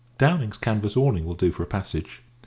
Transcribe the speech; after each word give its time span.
Downing's 0.17 0.57
canvas 0.57 0.97
awning 0.97 1.25
will 1.25 1.35
do 1.35 1.51
for 1.51 1.61
a 1.61 1.67
passage. 1.67 2.23